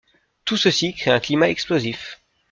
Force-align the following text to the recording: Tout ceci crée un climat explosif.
Tout 0.45 0.57
ceci 0.57 0.95
crée 0.95 1.11
un 1.11 1.19
climat 1.19 1.49
explosif. 1.51 2.19